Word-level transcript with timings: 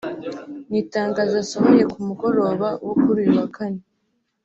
Mu 0.67 0.75
itangazo 0.83 1.35
asohoye 1.43 1.83
ku 1.91 1.99
mugoroba 2.07 2.67
wo 2.85 2.93
kuri 3.01 3.17
uyu 3.23 3.31
wa 3.39 3.47
kane 3.55 3.81